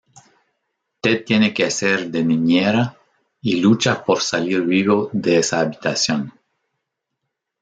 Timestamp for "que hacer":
1.53-2.09